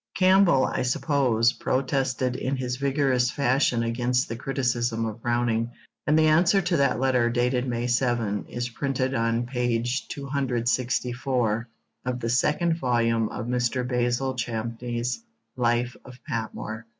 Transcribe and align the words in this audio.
Campbell, 0.15 0.65
I 0.65 0.81
suppose, 0.81 1.53
protested 1.53 2.35
in 2.35 2.55
his 2.55 2.77
vigorous 2.77 3.29
fashion 3.29 3.83
against 3.83 4.27
the 4.27 4.35
criticism 4.35 5.05
of 5.05 5.21
Browning, 5.21 5.73
and 6.07 6.17
the 6.17 6.25
answer 6.25 6.59
to 6.59 6.77
that 6.77 6.99
letter, 6.99 7.29
dated 7.29 7.67
May 7.67 7.85
7, 7.85 8.45
is 8.47 8.67
printed 8.67 9.13
on 9.13 9.45
p. 9.45 9.83
264 10.09 11.69
of 12.05 12.19
the 12.19 12.29
second 12.29 12.77
volume 12.79 13.29
of 13.29 13.45
Mr. 13.45 13.87
Basil 13.87 14.33
Champneys' 14.33 15.19
Life 15.55 15.95
of 16.03 16.17
Patmore. 16.27 16.87